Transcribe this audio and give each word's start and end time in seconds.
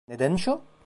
Nedenmiş 0.07 0.47
o? 0.47 0.61